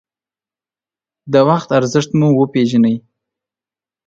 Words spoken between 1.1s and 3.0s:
د وخت ارزښت مو وپېژنئ.